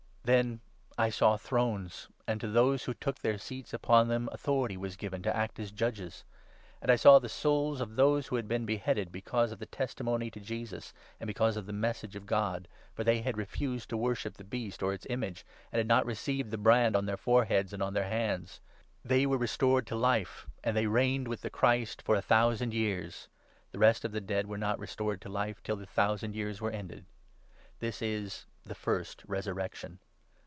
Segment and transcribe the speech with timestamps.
[0.23, 0.61] Then
[0.99, 4.95] I saw thrones, and to those who took their seats 4 upon them authority was
[4.95, 6.23] given to act as judges.
[6.79, 10.29] And I saw the souls of those who had been beheaded because of the testimony
[10.29, 14.35] to Jesus and because of the Message of God, for they had refused to worship
[14.37, 17.81] the Beast or its image, and had not received the brand on their foreheads and
[17.81, 18.61] on their hands.
[19.03, 23.27] They were restored to life, and they reigned with the Christ for a thousand years.
[23.71, 26.61] (The rest of the dead were not 5 restored to life till the thousand years
[26.61, 27.05] were ended.)
[27.79, 29.97] This is the First Resurrection.